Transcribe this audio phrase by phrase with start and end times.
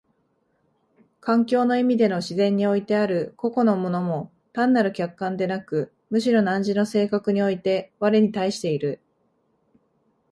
[1.19, 8.99] 環境の意味での自然においてある個々の物も単なる客観でなく、むしろ汝の性格において我に対している。